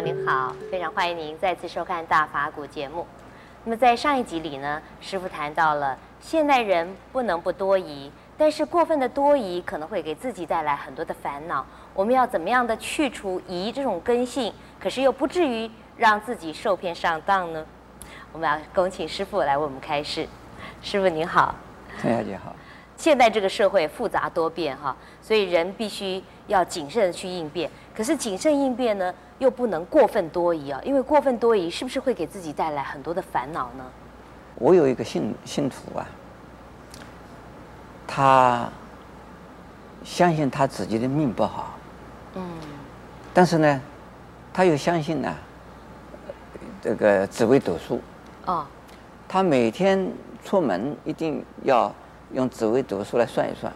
[0.00, 3.06] 您好，非常欢迎您再次收看《大法古》节目。
[3.64, 11.66] 那么在上一集里呢，师傅谈到了现代人不能不多疑，但是过分的多疑可能会给自己带来很多的烦恼。
[11.92, 14.50] 我们要怎么样的去除疑这种根性，
[14.80, 17.62] 可是又不至于让自己受骗上当呢？
[18.32, 20.26] 我们要恭请师傅来为我们开示。
[20.80, 21.54] 师傅您好，
[22.00, 22.56] 陈小姐好。
[22.96, 27.70] 现在这个社会复杂多变哈，所以人必须要谨慎的去应变。
[27.94, 33.84] 可是谨慎应变呢，又不能过分多疑啊，因为过分多疑是不是会给自己带来很多的烦恼呢？
[34.54, 36.06] 我有一个信信徒啊，
[38.06, 38.70] 他
[40.04, 41.74] 相信他自己的命不好，
[42.34, 42.48] 嗯，
[43.34, 43.80] 但是呢，
[44.52, 45.34] 他又相信呢、啊，
[46.80, 48.00] 这个紫微斗数，
[48.46, 48.64] 哦，
[49.26, 50.08] 他每天
[50.44, 51.92] 出门一定要。
[52.32, 53.72] 用紫微斗数来算一算，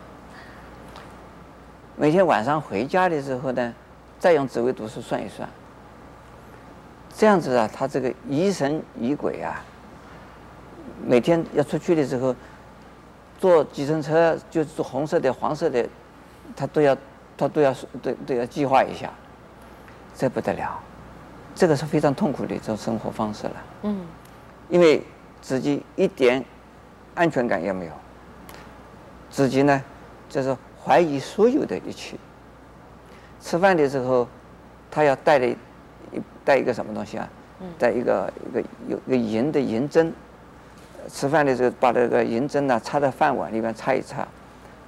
[1.96, 3.74] 每天晚上回家的时候呢，
[4.24, 5.46] 再用紫微斗数算一算。
[7.14, 9.62] 这样子啊，他这个疑神疑鬼啊，
[11.04, 12.34] 每天要出去的时候，
[13.38, 15.86] 坐计程车就是坐红色的、黄色的，
[16.56, 16.96] 他都要
[17.36, 19.12] 他都要都都要计划一下，
[20.16, 20.80] 这不得了，
[21.54, 23.56] 这个是非常痛苦的一种生活方式了。
[23.82, 24.06] 嗯，
[24.70, 25.02] 因为
[25.42, 26.42] 自己一点
[27.14, 27.92] 安全感也没有。
[29.28, 29.84] 自己呢，
[30.30, 32.16] 就是怀疑所有的一切。
[33.44, 34.26] 吃饭的时候，
[34.90, 35.56] 他要带了一
[36.42, 37.28] 带一个什么东西啊？
[37.78, 40.10] 带一个一个有一个银的银针。
[41.12, 44.26] 吃饭的时候，把这个银针呢插在饭碗里面擦一擦，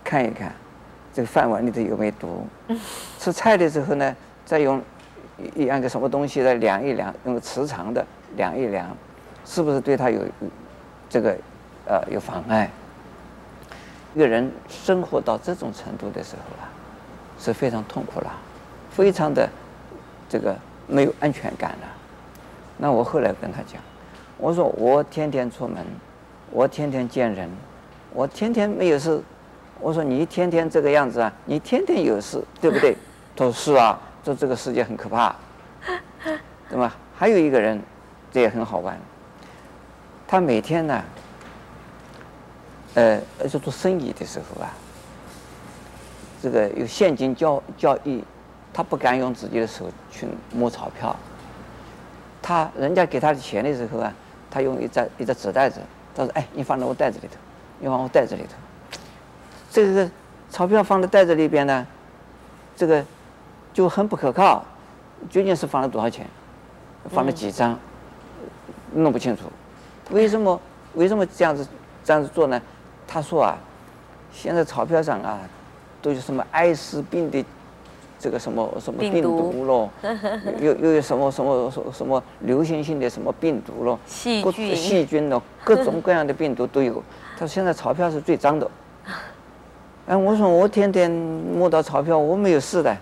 [0.03, 0.51] 看一看
[1.13, 2.47] 这个饭碗里头有没有毒。
[3.19, 4.17] 吃菜的时候呢，
[4.47, 4.81] 再用
[5.55, 8.05] 一样个什么东西来量一量，用个磁场的
[8.37, 8.89] 量一量，
[9.45, 10.23] 是不是对他有
[11.11, 11.37] 这个
[11.87, 12.71] 呃有妨碍？
[14.15, 16.73] 一个人生活到这种程度的时候啊，
[17.39, 18.33] 是非常痛苦了，
[18.97, 19.47] 非常的
[20.27, 21.89] 这个没有安全感了。
[22.79, 23.81] 那我后来跟他讲，
[24.39, 25.85] 我说我天天出门，
[26.51, 27.47] 我天天见人，
[28.15, 29.21] 我天天没有事。
[29.79, 32.97] 我说你天天这个样子啊，你天天有事，对不对？
[33.37, 35.37] 他说是啊，说这个世界很可怕，
[36.71, 36.97] 对吧？
[37.15, 37.79] 还有一个人，
[38.33, 38.99] 这也很好玩，
[40.27, 41.05] 他每天呢。
[42.95, 44.73] 呃，而且做生意的时候啊，
[46.41, 48.25] 这个有现金交交易，
[48.77, 51.17] 他不敢用自己的手去摸钞票。
[52.43, 54.13] 他人家给他的钱的时候啊，
[54.51, 55.81] 他用一张一个纸袋子，
[56.15, 57.37] 他说：“哎，你放在我袋子里头，
[57.81, 58.51] 你放我袋子里头。”
[59.73, 60.11] 这个
[60.51, 61.87] 钞票放在袋子里边呢，
[62.77, 63.03] 这个
[63.73, 64.63] 就很不可靠。
[65.31, 66.27] 究竟是放了多少钱？
[67.09, 67.79] 放了几张？
[68.93, 69.45] 弄不清楚。
[70.11, 70.61] 为什么？
[70.93, 71.67] 为什么这样子
[72.05, 72.61] 这样子做呢？
[73.07, 73.57] 他说啊，
[74.31, 75.41] 现在钞票上啊，
[76.03, 77.43] 都有什么艾滋病的
[78.19, 79.91] 这个什么什么病毒咯，
[80.61, 87.03] 又又有什么什么什么什么流行性的什么病毒咯，细菌细菌咯， 各种各样的病毒都有。
[87.35, 88.71] 他说现在钞票是最脏的。
[90.07, 92.97] 哎，我说我天天摸到钞票，我没有事的。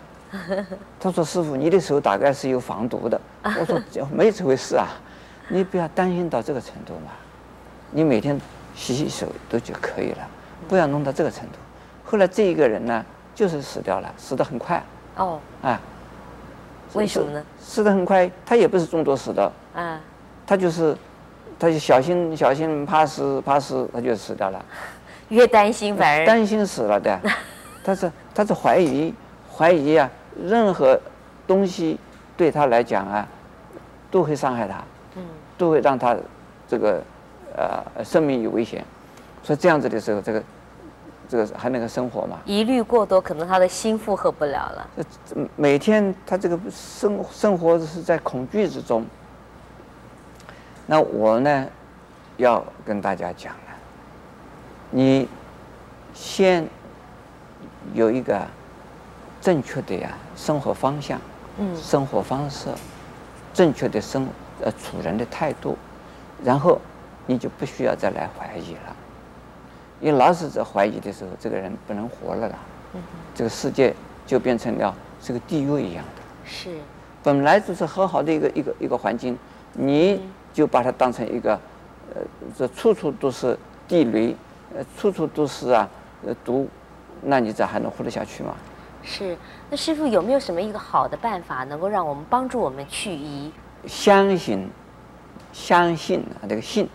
[0.98, 3.20] 他说师傅，你的手大概是有防毒的。
[3.42, 3.80] 我说
[4.12, 4.88] 没这回事啊，
[5.48, 7.12] 你不要担心到这个程度嘛，
[7.90, 8.40] 你每天。
[8.76, 10.28] 洗洗手都就可以了，
[10.66, 11.58] 不要弄到这个程度。
[12.04, 14.82] 后来这一个人呢，就是死掉了，死得很快。
[15.16, 15.80] 哦，啊，
[16.94, 17.42] 为什么呢？
[17.60, 19.52] 死的很快，他也不是中毒死的。
[19.74, 20.00] 啊，
[20.46, 20.96] 他就是，
[21.58, 24.64] 他就小心小心，怕死怕死，他就死掉了。
[25.28, 27.18] 越担心反而担心死了的，
[27.84, 29.14] 他是他是怀疑
[29.52, 30.10] 怀疑啊，
[30.42, 30.98] 任何
[31.46, 31.98] 东西
[32.36, 33.26] 对他来讲啊，
[34.10, 34.82] 都会伤害他，
[35.16, 35.22] 嗯，
[35.56, 36.16] 都会让他
[36.68, 37.02] 这个。
[37.56, 38.84] 呃，生命有危险，
[39.44, 40.42] 所以这样子的时候，这个
[41.28, 42.38] 这个还能够生活吗？
[42.44, 44.88] 疑虑过多，可能他的心负荷不了了。
[45.56, 49.04] 每天他这个生生活是在恐惧之中。
[50.86, 51.66] 那我呢，
[52.36, 53.76] 要跟大家讲了，
[54.90, 55.28] 你
[56.12, 56.66] 先
[57.92, 58.40] 有一个
[59.40, 61.20] 正确的呀生活方向，
[61.58, 62.68] 嗯，生活方式，
[63.52, 64.28] 正确的生
[64.62, 65.76] 呃处人的态度，
[66.42, 66.80] 然后。
[67.26, 68.94] 你就不需要再来怀疑了，
[70.00, 72.58] 因为老是在怀疑的时候，这个人不能活了啦。
[72.94, 73.00] 嗯。
[73.34, 73.94] 这个世界
[74.26, 76.22] 就变成了这个地狱一样的。
[76.44, 76.76] 是。
[77.22, 79.38] 本来就是很好的一个一个一个环境，
[79.72, 80.20] 你
[80.52, 81.58] 就把它当成一个，
[82.14, 82.20] 呃，
[82.56, 83.58] 这处处都是
[83.88, 84.36] 地雷，
[84.76, 85.88] 呃，处处都是啊，
[86.26, 86.68] 呃，毒，
[87.22, 88.54] 那你这还能活得下去吗？
[89.02, 89.36] 是。
[89.70, 93.50] 那师傅有没有什么一个好的办法，能够让我们帮助我们去疑？
[93.86, 94.68] 相信，
[95.52, 96.88] 相信啊，这个信。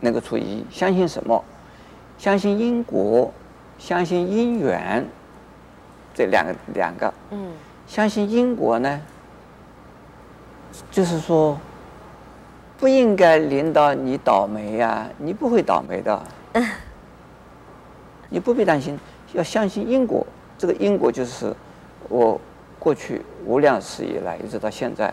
[0.00, 1.44] 能够除疑，相信什么？
[2.22, 3.34] 相信因果，
[3.80, 5.04] 相信因缘，
[6.14, 7.12] 这两个两个。
[7.30, 7.50] 嗯。
[7.88, 9.00] 相信因果呢，
[10.92, 11.58] 就是说，
[12.78, 16.22] 不应该领导你倒霉呀、啊，你不会倒霉的。
[18.30, 18.96] 你不必担心，
[19.32, 20.24] 要相信因果。
[20.56, 21.52] 这个因果就是
[22.08, 22.40] 我
[22.78, 25.12] 过去无量世以来一直到现在，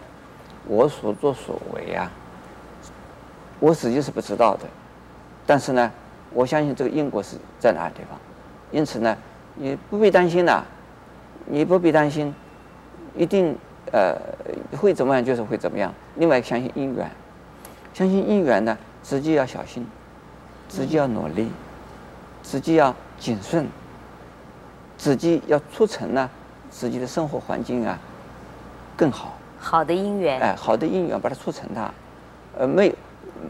[0.67, 2.11] 我所作所为啊，
[3.59, 4.67] 我自己是不知道的。
[5.47, 5.91] 但是呢，
[6.33, 8.17] 我相信这个因果是在哪个地方。
[8.71, 9.17] 因此呢，
[9.55, 10.63] 你不必担心呐，
[11.45, 12.33] 你不必担心，
[13.15, 13.55] 一定
[13.91, 14.15] 呃
[14.77, 15.91] 会怎么样就是会怎么样。
[16.15, 17.09] 另外，相信因缘，
[17.93, 19.87] 相信因缘呢，自己要小心，
[20.67, 21.51] 自己要努力，
[22.43, 23.67] 自己要谨慎，
[24.97, 26.29] 自己要促成呢
[26.69, 27.97] 自己的生活环境啊
[28.95, 29.35] 更好。
[29.57, 30.39] 好的姻缘。
[30.39, 31.91] 哎，好的姻缘把它促成它，
[32.57, 32.93] 呃，没有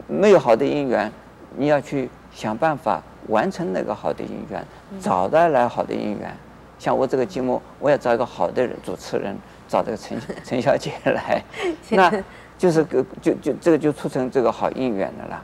[0.08, 1.12] 没有好的姻缘，
[1.56, 3.02] 你要去想办法。
[3.28, 4.64] 完成那个好的姻缘，
[4.98, 6.34] 找到来好的姻缘。
[6.80, 9.36] 像我这个节目，我要找一个好的人主持人，
[9.68, 11.40] 找这个陈 陈小姐来，
[11.90, 12.10] 那
[12.58, 15.40] 就是个就就这个就促成这个好姻缘的了。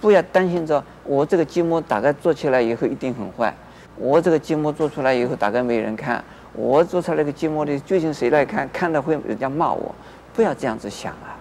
[0.00, 3.52] 不要担心着我这个节目大概做起来以后一定很坏，
[3.96, 6.22] 我这个节目做出来以后大概没人看，
[6.52, 8.68] 我做出来个节目的究竟谁来看？
[8.72, 9.92] 看了会人家骂我，
[10.34, 11.34] 不要这样子想啊。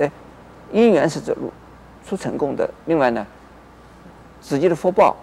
[0.00, 0.10] 哎，
[0.72, 1.52] 姻缘是走路
[2.04, 2.68] 出成功的。
[2.86, 3.24] 另外呢。
[4.42, 5.16] 自己的福报，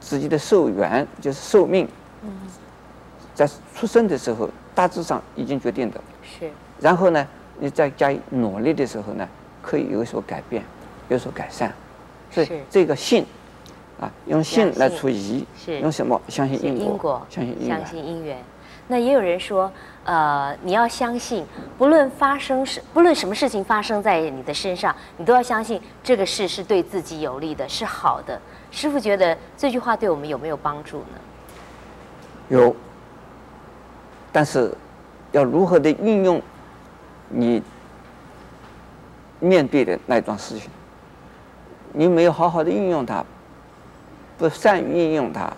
[0.00, 1.86] 自己的寿元就是寿命，
[3.34, 6.00] 在出生的时候大致上已经决定的。
[6.24, 6.50] 是。
[6.80, 7.28] 然后呢，
[7.60, 9.28] 你再加以努力的时候呢，
[9.60, 10.64] 可以有所改变，
[11.08, 11.72] 有所改善。
[12.30, 13.26] 所以这个信，
[14.00, 16.20] 啊，用信来除疑，是用什么？
[16.28, 18.38] 相信因果，因果相信因缘。
[18.92, 19.72] 那也有人说。
[20.04, 21.46] 呃，你要相信，
[21.78, 28.36] 不论发生什，不论什么事情发生在你的身上，你都要相信这个事是对自己有利的，是好的。
[28.72, 31.20] 师傅觉得这句话对我们有没有帮助呢？
[32.48, 32.74] 有，
[34.32, 34.74] 但是
[35.30, 36.42] 要如何的运用
[37.28, 37.62] 你
[39.38, 40.68] 面对的那一桩事情，
[41.92, 43.24] 你没有好好的运用它，
[44.36, 45.48] 不善于运用它，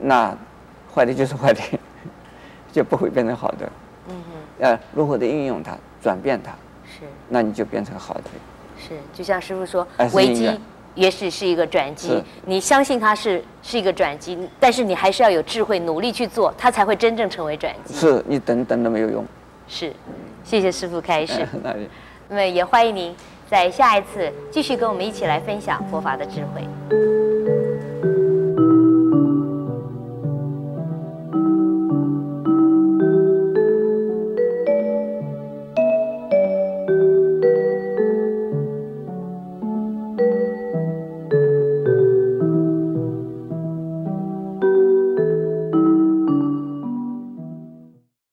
[0.00, 0.32] 那
[0.94, 1.60] 坏的就是坏的。
[2.72, 3.70] 就不会变成好的，
[4.08, 6.50] 嗯哼，呃，如何的运用它，转变它，
[6.86, 8.22] 是，那你就变成好的。
[8.78, 10.50] 是，就像师傅说，危机
[10.94, 17.94] 也许是一个转机，你相信它是是一个转机，但是你还是要有智慧，努力去做，它才会真正成为转机。
[17.94, 19.24] 是你等等都没有用。
[19.68, 19.92] 是，
[20.42, 21.46] 谢谢师傅开示。
[21.62, 21.88] 那里，
[22.28, 23.14] 那么也欢迎您
[23.48, 27.31] 在下一次继续跟我们一起来分享佛法的智慧。